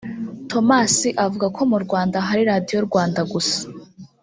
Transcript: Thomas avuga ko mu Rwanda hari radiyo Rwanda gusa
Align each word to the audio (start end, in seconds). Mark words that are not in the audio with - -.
Thomas 0.49 0.93
avuga 1.25 1.45
ko 1.55 1.61
mu 1.71 1.77
Rwanda 1.85 2.17
hari 2.27 2.41
radiyo 2.51 2.77
Rwanda 2.87 3.21
gusa 3.31 3.61